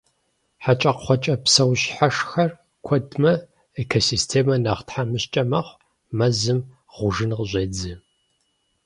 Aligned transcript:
Хьэкӏэкхъуэкӏэ 0.63 1.35
псэущхьэшххэр 1.43 2.51
кӀуэдмэ, 2.85 3.31
экосистемэр 3.81 4.59
нэхъ 4.63 4.83
тхьэмыщкӀэ 4.87 5.43
мэхъу, 5.49 5.79
мэзым 6.17 6.59
гъужын 6.95 7.31
къыщӀедзэ. 7.37 7.93